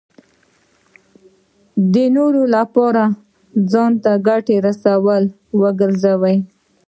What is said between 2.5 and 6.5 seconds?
لپاره ځان ګټه رسوونکی وګرځوي.